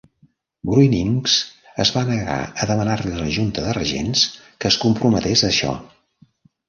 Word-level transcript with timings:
Bruininks 0.69 1.33
es 1.83 1.91
va 1.97 2.03
negar 2.07 2.37
a 2.65 2.69
demanar-li 2.71 3.13
a 3.17 3.21
la 3.21 3.29
junta 3.37 3.67
de 3.67 3.77
regents 3.81 4.25
que 4.43 4.73
es 4.75 4.79
comprometés 4.87 5.45
a 5.47 5.51
això. 5.55 5.79